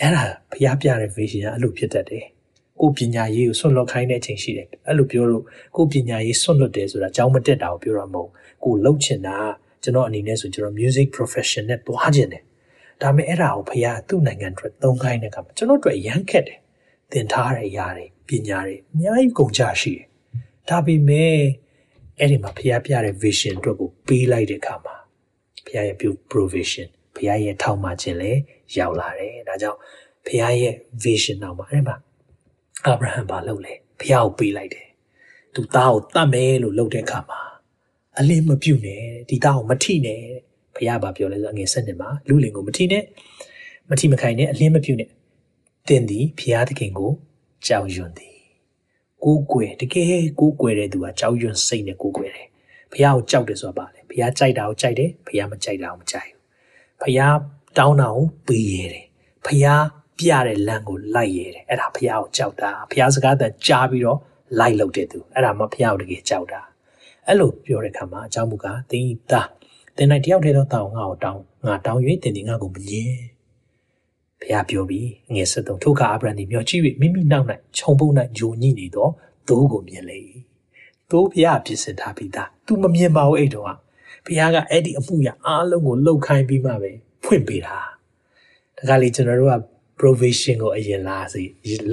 [0.00, 2.24] အဲ့ဒါဖျားပြတဲ့ vision ကအဲ့လိုဖြစ်တတ်တယ်
[2.80, 5.44] ကိုပညာရေးကိုဆွန့်လွတ်ခိုင်းတဲ့အချိန်ရှိတယ်အဲ့လိုပြောလို့
[5.76, 8.30] ကိုပညာရေးဆွန့်လွတ်တယ်ဆိုတာအကြောင်းမတက်တာကိုပြောရမဟုတ်
[8.64, 12.42] ကိုလှုပ်ချင်တာကျွ န်တော်အနေနဲ့ဆိုကျွန်တော် music profession နဲ့တွားချင်တယ်
[13.02, 16.58] ဒါပေမဲ့အဲ့ဒါကိုဖះသူ့နိုင်ငံအတွက်သုံးခိုင်းတဲ့အခါမှာကျွန်တော်တို့ရမ်းခက်တယ်
[17.12, 20.06] သင်ထားတဲ့အရာတွေပညာတွေအများကြီးကုန်ကြရှိတယ်
[20.68, 21.36] ဒါပေမဲ့
[22.18, 24.96] အဲ့ဒီမှာဖះပြတဲ့ vision အတွက်ကိုပေးလိုက်တဲ့အခါမှာ
[25.66, 25.96] ဖះရဲ့
[26.30, 28.40] provision ဖះရဲ့ထောက်မှခြင်းလည်း
[28.78, 29.78] ရောက်လာတယ်ဒါကြောင့်
[30.26, 31.96] ဖះရဲ့ vision နောက်မှာအဲ့ဒီမှာ
[32.84, 34.86] အာဗြဟံဘာလုပ်လဲဖះကိုပေးလိုက်တယ်
[35.54, 37.40] သူသားကိုတတ်မယ်လို့လုပ်တဲ့အခါမှာ
[38.18, 40.20] အလင်းမပြုတ်နဲ့ဒီသားကိုမထိနဲ့
[40.76, 43.04] ဘုရားဘာပြောလဲဆိုအငယ်ဆက်နှစ်မှာလူလင်ကိုမထိနဲ့
[43.90, 45.10] မထိမခိုင်နဲ့အလင်းမပြုတ်နဲ့
[45.88, 47.10] တင်သည်ဘုရားသခင်ကို
[47.66, 48.34] ကြောက်ရွံ့သည်
[49.24, 52.48] ကိုးကွယ်တကယ်ကိုးကွယ်တဲ့သူကကြောက်ရွံ့စိတ်နဲ့ကိုးကွယ်တယ်
[52.92, 56.38] ဘုရားကိုကြောက်တယ်ဆိုတာပါလေဘုရားကြိုက်တာကိုကြိုက်တယ်ဘုရားမကြိုက်တာကိုမကြိုက်ဘူး
[57.02, 57.36] ဘုရား
[57.78, 59.06] တောင်းတာကိုပေးရတယ်
[59.46, 59.84] ဘုရား
[60.18, 64.18] ပြတဲ့လမ်းကိုလိုက်ရတယ်အဲ့ဒါဘုရားကိုကြောက်တာဘုရားစကားတန်ကြားပြီးတော့
[64.58, 66.60] လိုက်လုပ်တဲ့သူအဲ့ဒါမှဘုရားကိုတကယ်ကြောက်တာ
[67.28, 69.48] အဲ့လိုပြောတဲ့ခါမှာအကြောင်းမူကားသင်ဤသား
[69.96, 73.18] သင်၌တယောက်တည်းသောတောင်းငါ့ကိုတောင်းငါတောင်း၍သင်ဒီငါ့ကိုမငြင်း
[74.40, 79.08] ဘုရားပြောပြီးငယ်ဆက်တော့ထိုအခါအာဗြဟံသည်မျောကြည့်၍မိမိနောက်၌ခြုံပုတ်၌ဂျိုညိနေသော
[79.48, 80.20] သိုးကိုမြင်လေ
[81.10, 83.66] သိုးဘုရားပြင်ဆင်ထားပြီးသား तू မမြင်ပါဘူးအဲ့တော့
[84.26, 86.90] ဘုရားကအဲ့ဒီအမှုရအားလုံးကိုလှုပ်ခိုင်းပြီးမှပဲ
[87.24, 87.78] ဖွင့်ပေးတာ
[88.76, 89.54] ဒါကလေကျွန်တော်တို့က
[89.98, 91.42] provision ကိုအရင်လာစီ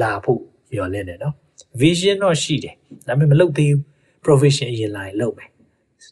[0.02, 1.34] လာဖို့မျှော်လင့်တယ်နော်
[1.82, 2.76] vision တော့ရှိတယ်
[3.08, 3.82] ဒါပေမဲ့မလုပ်သေးဘူး
[4.26, 5.50] provision အရင်လာရင်လုပ်မယ်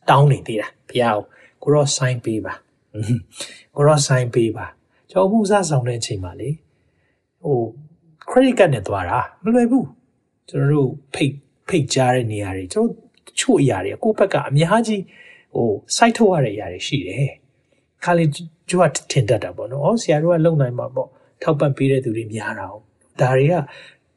[0.09, 1.25] တောင်းနေသေးတာဘုရားကို
[1.63, 2.53] ကိုရော sign ပေးပါ
[3.75, 4.65] ကိုရော sign ပေးပါ
[5.11, 6.49] ကျွန်တော်မှုစားဆောင်တဲ့အချိန်မှာလေ
[7.43, 7.57] ဟို
[8.29, 9.87] credit card နဲ့သွားတာမလွယ်ဘူး
[10.49, 11.33] ကျွန်တော်တို့ဖိတ်
[11.67, 15.01] ဖိတ်ကြားတဲ့နေရာတွေကျွန်တော်ချို့အရာတွေကိုယ့်ဘက်ကအများကြီး
[15.55, 17.31] ဟို site ထုတ်ရတဲ့အရာတွေရှိတယ်
[18.03, 18.25] ခါလေ
[18.69, 21.09] ကျိုးကထင်တတ်တာပေါ့နော်။အော်ဆရာတို့ကလုံနိုင်မှာပေါ့။
[21.41, 22.67] ထောက်ပံ့ပေးတဲ့သူတွေများတာ။
[23.21, 23.53] ဒါတွေက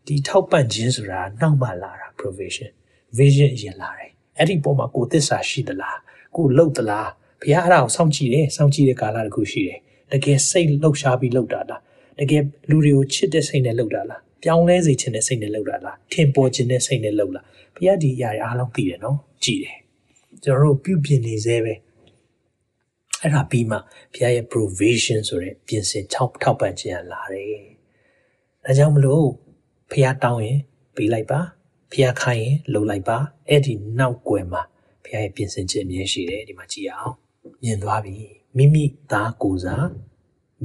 [0.06, 2.70] ဒီထောက်ပံ့ခြင်းဆိုတာနောက်မှလာတာ provision
[3.18, 5.96] vision အရင်လာတယ်။အဲ့ဒီပုံမှာကိုသစ္စာရှိသလား။
[6.36, 7.08] ကိုလှုပ်သလား။
[7.40, 9.78] ဘုရားအဲ့ဒါကိုစောင့်ကြည့်တယ်။စောင့်ကြည့်တဲ့ကာလတစ်ခုရှိတယ်။
[10.12, 11.80] တကယ်စိတ်လှုပ်ရှားပြီးလှုပ်တာလား။
[12.18, 17.44] တကယ်လူတွေကိုချစ်တဲ့စိတ်နဲ့လှုပ်တာလား။ပြောင်းလဲစေခြင်းနဲ့စိတ်နဲ့လှုပ်တာလား။ထင်ပေါ်ခြင်းနဲ့စိတ်နဲ့လှုပ်လား။
[17.76, 19.76] ဘုရားဒီအရာတွေအားလုံးသိတယ်နော်။ကြည့်တယ်။
[20.44, 21.74] ကျွန်တော်တို့ပြုပြင်နေသေးပဲ။
[23.22, 23.76] အဲ့ဒါပြီးမှ
[24.14, 27.60] ဘုရားရဲ့ provision ဆိုတဲ့ပြင်ဆင်ထောက်ထောက်ပံ့ခြင်းလာတယ်။
[28.64, 29.26] ဒါကြောင့်မလို့
[29.90, 30.58] ဘုရားတောင်းရင်
[30.96, 31.40] ပေးလိုက်ပါ။
[31.90, 33.18] ဘုရားခိုင်းရင်လုပ်လိုက်ပါ။
[33.48, 34.62] အဲ့ဒီနောက်ွယ်မှာ
[35.04, 37.14] ဘုရားရဲ့ပြင်ဆင်ခြင်းအမြဲရှိတယ်ဒီမှာကြည့်အောင်။
[37.62, 38.16] မြင်သွားပြီ။
[38.56, 39.88] မိမိသားကိုယ်စား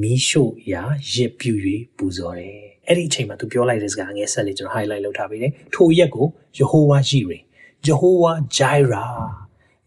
[0.01, 1.53] မီးရှို့ရာရစ်ပြူ၍
[1.97, 7.43] ပူဇော်တယ်။အဲ့ဒီအချိန်မှာသူပြောလိုက်တဲ့စကားငယ်ဆက်လေးကျွန်တော် highlight လုပ်ထားပေးတယ်။ထိုရက်ကိုယေဟောဝါရှိရင်
[7.87, 9.05] ယေဟောဝါဂျိုင်ရာ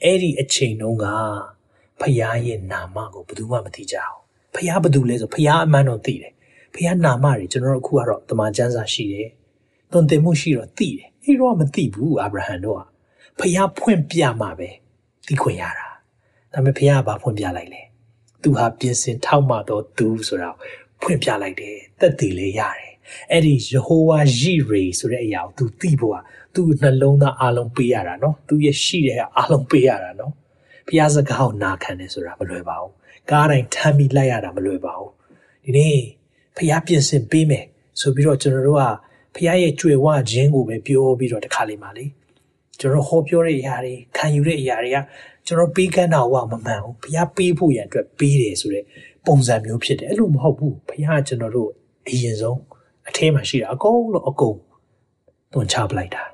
[0.03, 1.07] အဲ့ဒီအချိန်တုန်းက
[2.01, 2.17] ဖခင်
[2.47, 4.19] ရဲ့နာမကိုဘယ်သူမှမသိကြအောင်
[4.55, 6.33] ဖခင်ဘယ်သူလဲဆိုဖခင်အမှန်တော့သိတယ်
[6.75, 9.29] ဖခင်နာမတွေကျွန်တော်တို့အခုကတော့တမန်ကျမ်းစာရှိတယ်
[9.93, 12.83] သွန်သင်မှုရှိတော့သိတယ် အဲ့တော့မသိဘူးအာဗြဟံတို့က
[13.39, 14.71] ဖခင်ဖွင့်ပြမှပဲ
[15.27, 15.89] သိခွင့်ရတာ
[16.53, 17.83] ဒါပေမဲ့ဖခင်ကဘာဖွင့်ပြလိုက်လဲ
[18.43, 20.51] သူဟာပြင်ဆင်ထောက်မှတော့သူဆိုတာ
[21.03, 22.93] ဖွင့်ပြလိုက်တယ်တက်တည်လေးရတယ်
[23.31, 26.17] အဲ့ဒီယေဟောဝါယိရေဆိုတဲ့အရာကို तू သိဖို့က
[26.55, 30.33] သူ့နှလုံးသားအလုံးပေးရတာနော်သူရဲ့ရှိတဲ့အလုံးပေးရတာနော်
[30.89, 32.93] ဖျားစကားကိုနာခံတယ်ဆိုတာမလွယ်ပါဘူး
[33.31, 35.11] ကားတိုင်းထမ်းပြီးလိုက်ရတာမလွယ်ပါဘူး
[35.65, 35.99] ဒီနေ့
[36.57, 37.65] ဖျားပြင်ဆင်ပေးမယ်
[38.01, 38.85] ဆိုပြီးတော့ကျွန်တော်တို့က
[39.35, 42.07] ဖျားရဲ့ကြွယ်ဝခြင်းကိုပဲပြောပြီးတော့တခါလေးမှလေ
[42.79, 44.99] ကျွန်တော်ဟောပြောတဲ့အရာတွေခံယူတဲ့အရာတွေက
[45.47, 48.85] ကျွန်တော်ပေးကမ်းတာကမမှန်ဘူးဖျားပေးဖို့ရန်အတွက်ပေးတယ်ဆိုတဲ့
[49.27, 51.71] ပုံစံမျိုးဖြစ်တယ်အဲ့လိုမဟုတ်ဘူးဖျားကျွန်တော်တို့
[52.09, 52.61] အရင်ဆုံး
[53.09, 54.59] အထဲမှာရှိတာအကုန်လုံးအကုန်
[55.53, 56.25] သွန်ချပလိုက်တာ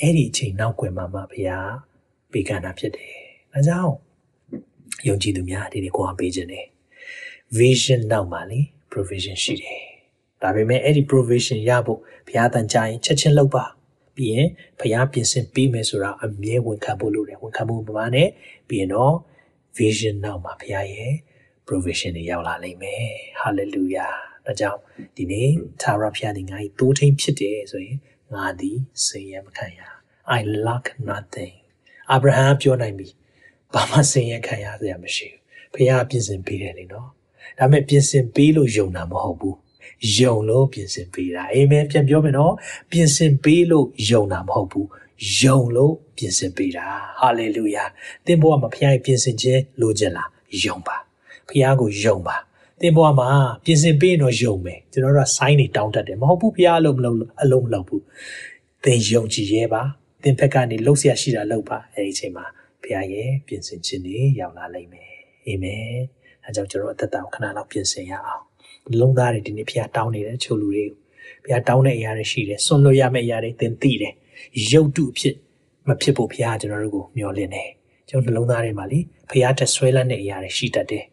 [0.00, 1.72] အဲ့ဒီအချိန်နောက်ွယ်မှာမှဘုရား
[2.32, 3.14] ပေးကမ်းတာဖြစ်တယ်။
[3.52, 3.94] ဒါကြောင့်
[5.08, 6.66] ယုံကြည်သူများဒီနေ့ကိုယ်အားပေးခြင်းတယ်။
[7.58, 8.60] vision နောက်မှာလေ
[8.92, 9.80] provision ရှိတယ်။
[10.42, 13.64] ဒါပေမဲ့အဲ့ဒီ provision ရဖို့ဘုရားတန်ကြရင်ချက်ချင်းလုပ်ပါ။
[14.16, 14.48] ပြီးရင်
[14.80, 18.28] ဘုရားပြင်ဆင်ပေးမယ်ဆိုတာအမြဲဝန်ခံဖို့လိုတယ်။ဝန်ခံမှုပမာနဲ့
[18.68, 19.14] ပြီးရင်တော့
[19.76, 21.12] vision နောက်မှာဘုရားရဲ့
[21.66, 23.06] provision တွေရောက်လာလိမ့်မယ်
[23.40, 24.14] hallelujah
[24.46, 24.80] ဒါကြောင့်
[25.16, 25.48] ဒီနေ့
[25.82, 27.98] သာရဖျားသည်ငါ့တိုးထိန်ဖြစ်တယ်ဆိုရင်
[28.34, 29.80] ငါသည်စိတ်ရမခံရ
[30.36, 31.54] I lack nothing
[32.10, 33.08] အာဗြဟံပြောနိုင်ပြီ
[33.74, 35.40] ဘာမှစိတ်ရခံရစရာမရှိဘူး
[35.72, 37.08] ဖခင်ပြင်ဆင်ပေးတယ်လေနော်
[37.58, 39.56] ဒါပေမဲ့ပြင်ဆင်ပေးလို့ယုံတာမဟုတ်ဘူး
[40.16, 42.54] ယုံလို့ပြင်ဆင်ပေးတာအာမင်ပြန်ပြောမယ်နော်
[42.90, 44.88] ပြင်ဆင်ပေးလို့ယုံတာမဟုတ်ဘူး
[45.40, 46.86] ယုံလို့ပြင်ဆင်ပေးတာ
[47.20, 47.84] ဟာလေလုယာ
[48.26, 50.28] သင်ဘဝမှာဖခင်ပြင်ဆင်ခြင်းလိုချင်လား
[50.64, 50.96] ယုံပါ
[51.48, 52.36] ဖခင်ကိုယုံပါ
[52.80, 53.30] သင်ဘဝမှာ
[53.64, 58.02] ပြင်ဆင်ပေးရင်တော့ယုံမယ်ကျွန်တော်တို့က sign တွေတောင်းတတ်တယ်မဟုတ်ဘူးဖခင်အလုံးမလုံးအလုံးမလုံးဘူး
[58.84, 59.82] သင်ယုံကြည်ရဲပါ
[60.22, 62.44] သင်ဘက်ကနေလှုပ်ရှားရှိတာလှုပ်ပါအဲဒီအချိန်မှာ
[62.82, 65.10] ဖခင်ရဲ့ပြင်ဆင်ခြင်းတွေရောက်လာလိမ့်မယ်
[65.46, 65.84] အာမင်
[66.44, 68.44] အဲကြောင့်ကျွန်တော်အသက်တာကိုခဏလောက်ပြင်ဆင်ရအောင်
[69.00, 70.96] လုံးသားတွေဒီနေ့ဖခင်တောင်းနေတဲ့ချိုလူတွေကို
[71.42, 74.14] ဖခင်တောင်းတဲ့အရာတွေရှိတယ်ဆွန့်လွတ်ရမယ့်အရာတွေသင်သိတယ်
[74.70, 75.34] ရုပ်တုအဖြစ်
[75.88, 77.70] မဖြစ်ဖို့ဖခင်ကျွန်တော်တို့ကိုမျှော်လင့်တယ်
[78.08, 81.04] ကျွန်တော်နှလုံးသားထဲမှာလေဖခင်တက်ဆွဲလန်းတဲ့အရာတွေရှိတတ်တယ်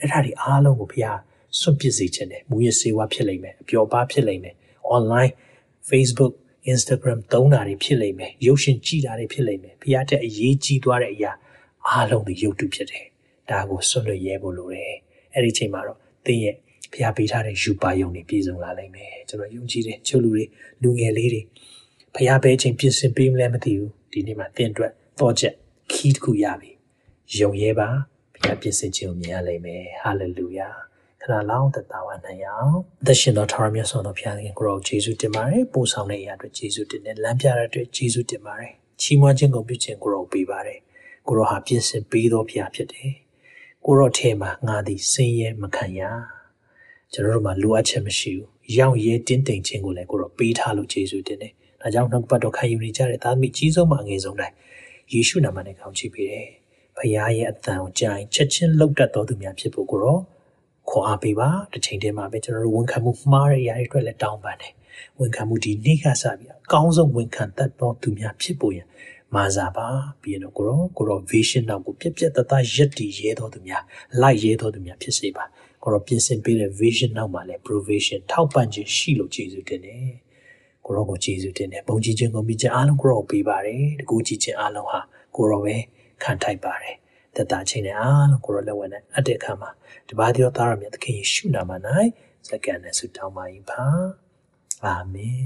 [0.00, 1.16] အဲ့ဒါတွေအားလုံးကိုဖခင်
[1.60, 4.54] စွန့်ပစ်စေခြင်းတယ်မူရစေဝါဖြစ်လိမ့်မယ်အပျော်ပါဖြစ်လိမ့်မယ်
[4.96, 5.32] online
[5.88, 6.32] Facebook
[6.72, 11.32] Instagram သုံးတာတွေဖြစ်လိမ့်မယ်ရုပ်ရှင်ကြည့်တာတွေဖြစ်လိမ့်မယ်ဖခင်တက်အရေးကြီးသွားတဲ့အရာ
[11.88, 13.04] အားလုံးတွေရုပ်တုဖြစ်တယ်
[13.50, 14.94] ဒါကိုစွန့်လွတ်ရဲဖို့လိုတယ်
[15.34, 16.56] အဲ့ဒီချိန်မှာတော့သင်ရဲ့
[16.92, 20.44] ဖျားပေးထားတဲ့ယူပါယုံတွေပြည့်စုံလာနိုင်မယ်ကျွန်တော်ယုံကြည်တယ်ချို့လူတွေ
[20.82, 21.42] လူငယ်လေးတွေ
[22.14, 25.54] ဖျားပေးခြင်းပြင်ဆင်ပေးမလဲမသိဘူးဒီနေ့မှာသင်အတွက်တော့ချက်
[25.92, 26.70] key တစ်ခုရပြီ
[27.40, 27.88] ယုံရဲပါ
[28.42, 30.74] ဖျားပြင်ဆင်ခြင်းကိုမြင်ရလိမ့်မယ် hallelujah
[31.22, 32.74] ခဏလောက်သက်သာဝနိုင်အောင်
[33.06, 40.80] သရှင်တော်ထာဝရမြတ်စွာဘုရားသခင်ကိုရောယေရှုတင်ပါတယ်ပို့ဆောင်တဲ့အရာအတွက်ယေရှုတင်တယ်လမ်းပြတဲ့အတွက်ယေရှုတင်ပါတယ်ချီးမွမ်းခြင်းကိုပြုခြင်းကိုရောပေးပါတယ်
[41.28, 43.12] ကိုရောဟာပြင်ဆင်ပေးတော်ဘုရားဖြစ်တယ်
[43.84, 46.02] ကိုရောထဲမှာငါသည်စင်ရဲမခံရ
[47.16, 48.48] ကျွန်တော်တို့မှာလိုအပ်ချက်မရှိဘူး
[48.78, 54.54] ရောက်ရဲတင်းတိမ်ခြင်းကိုလည်းကိုရောပေးထားလို့ယေရှုတင်တယ်ဒါကြောင့်နှုတ်ပတ်တော်ခံယူနေကြတဲ့သားသမီးကြီးဆုံးမှအငယ်ဆုံးတိုင်း
[55.12, 56.46] ယေရှုနာမနဲ့ကောင်းချီးပေးတယ်
[56.96, 60.18] ဖခင်ရဲ့အသံကိုကြားရင်ချက်ချင်းလှုပ်တတ်တော်သူများဖြစ်ဖို့ကိုရော
[60.88, 64.72] ခွန်အားပေးပါတစ်ချိန်တည်းမှာပဲကျွန်တော်တို့ဝန်ခံမှုမှားတဲ့အရာတွေအတွက်လည်းတောင်းပန်တယ်
[65.18, 68.86] ဝန်ခံမှုဒီနေ့ကစပြီးအကောင်းဆုံးဝန်ခံတတ်တော်သူများဖြစ်ဖို့ရန်
[69.34, 69.86] မာစာပါ
[70.22, 73.82] ပြီးတော့ကိုရောကိုရော vision နောက်ကိုပြက်ပြက်တသားရက်တည်ရဲတော်သူများ
[74.22, 75.44] light ရဲတော်သူများဖြစ်စေပါ
[75.86, 80.10] ကိုရောပြင်ဆင်ပေးတဲ့ vision နောက်မှာလည်း provision ထောက်ပံ့ခြင်းရှိလို့ကျေးဇူးတင်တယ်
[80.84, 85.00] ကိုရောကိုကျေးဇူးတင်တယ်ဘုံကြီးခြင်းကိုမိခြင်းအားလုံးကိုရောပေးပါတယ်တကူကြီးခြင်းအားလုံးဟာ
[85.36, 85.76] ကိုရောပဲ
[86.22, 86.96] ခံထိုက်ပါတယ်
[87.34, 89.70] သက်တာချင်းနဲ့အားလုံးကိုရောလက်ဝဲနဲ့အတဲ့အခါမှာ
[90.08, 91.70] တပါးသောသားရမြတ်သခင်ယေရှုနာမ၌
[92.48, 93.82] စက္ကန့်နဲ့ဆုတောင်းပါ၏ပါ
[94.84, 95.40] အာမင်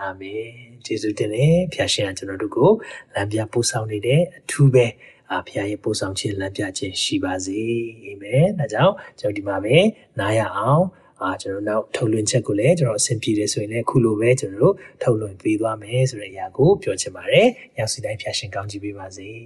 [0.00, 0.48] အာမင်
[0.84, 2.70] ကျေးဇူးတင်တယ်ဖျာရှင်ကကျွန်တော်တို့ကို
[3.14, 4.86] လမ်းပြပို့ဆောင်နေတဲ့အထူးပဲ
[5.32, 7.60] အာဖျာရဲ့ပို့ဆောင်ခြင်းလမ်းပြခြင်းရှိပါစေ
[8.04, 9.76] အာမင်ဒါကြောင့်ကျွန်တော်ဒီမှာပဲ
[10.18, 10.84] နားရအောင်
[11.22, 17.46] အာကျွန်တော်နောက်ထုတ်လွှင့်ချက်ကိုလည်းကျွန်တော်အဆင်ပြေတယ်ဆိုရင်လည်းအခုလိုပဲကျွန်တော်တို့ထုတ်လွှင့်ပေးသွားမယ်ဆိုတဲ့အရာကိုပြောချင်ပါတယ်။
[17.78, 19.30] ရောက်စီတိုင်းဖျာရှင်ကောင်းချီးပေးပါစေ။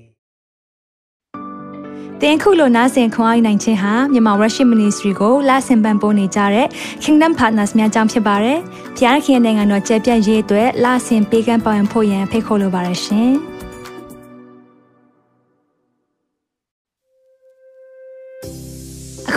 [2.22, 6.66] တင်ခုလိုနာဆင်ခွန်အားနိုင်ခြင်းဟာမြန်မာ Worship Ministry ကိုလာဆင်ပန်ပိုးနေကြတဲ့
[7.03, 8.59] Kingdom Partners များအကြောင်းဖြစ်ပါတယ်။
[8.96, 13.33] ဖခင်နိုင်ငံတော်ကျယ်ပြန့်ရေးအတွက်လာဆင်ပေးကမ်းပောင်းဖို့ရန်ဖိတ်ခေါ်လိုပါတယ်ရှင်။